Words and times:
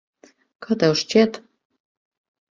Kā 0.67 0.77
tev 0.85 0.95
šķiet? 1.03 1.39